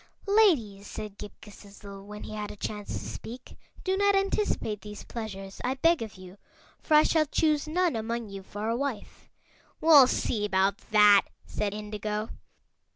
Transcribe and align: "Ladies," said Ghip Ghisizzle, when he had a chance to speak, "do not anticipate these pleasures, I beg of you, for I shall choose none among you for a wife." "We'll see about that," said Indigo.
"Ladies," 0.25 0.87
said 0.87 1.19
Ghip 1.19 1.29
Ghisizzle, 1.43 2.03
when 2.03 2.23
he 2.23 2.33
had 2.33 2.49
a 2.49 2.55
chance 2.55 2.87
to 2.87 3.05
speak, 3.07 3.55
"do 3.83 3.95
not 3.95 4.15
anticipate 4.15 4.81
these 4.81 5.03
pleasures, 5.03 5.61
I 5.63 5.75
beg 5.75 6.01
of 6.01 6.15
you, 6.15 6.39
for 6.81 6.95
I 6.95 7.03
shall 7.03 7.27
choose 7.27 7.67
none 7.67 7.95
among 7.95 8.29
you 8.31 8.41
for 8.41 8.67
a 8.67 8.75
wife." 8.75 9.29
"We'll 9.79 10.07
see 10.07 10.43
about 10.43 10.77
that," 10.89 11.25
said 11.45 11.75
Indigo. 11.75 12.29